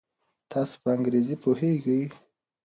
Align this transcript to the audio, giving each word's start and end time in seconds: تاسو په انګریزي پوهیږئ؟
تاسو 0.51 0.75
په 0.81 0.89
انګریزي 0.95 1.35
پوهیږئ؟ 1.43 2.01